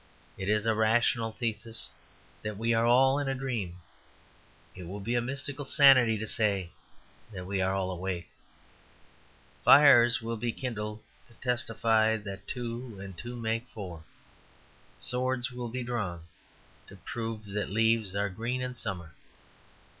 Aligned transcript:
It 0.35 0.49
is 0.49 0.65
a 0.65 0.73
rational 0.73 1.31
thesis 1.31 1.87
that 2.41 2.57
we 2.57 2.73
are 2.73 2.87
all 2.87 3.19
in 3.19 3.29
a 3.29 3.35
dream; 3.35 3.81
it 4.73 4.85
will 4.87 4.99
be 4.99 5.13
a 5.13 5.21
mystical 5.21 5.63
sanity 5.63 6.17
to 6.17 6.25
say 6.25 6.71
that 7.31 7.45
we 7.45 7.61
are 7.61 7.75
all 7.75 7.91
awake. 7.91 8.27
Fires 9.63 10.19
will 10.19 10.37
be 10.37 10.51
kindled 10.53 11.03
to 11.27 11.35
testify 11.35 12.17
that 12.17 12.47
two 12.47 12.99
and 12.99 13.15
two 13.15 13.35
make 13.35 13.67
four. 13.67 14.03
Swords 14.97 15.51
will 15.51 15.69
be 15.69 15.83
drawn 15.83 16.23
to 16.87 16.95
prove 16.95 17.45
that 17.45 17.69
leaves 17.69 18.15
are 18.15 18.27
green 18.29 18.61
in 18.63 18.73
summer. 18.73 19.13